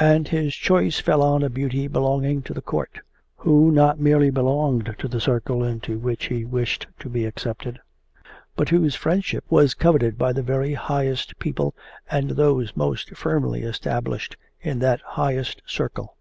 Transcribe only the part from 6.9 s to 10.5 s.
to be accepted, but whose friendship was coveted by the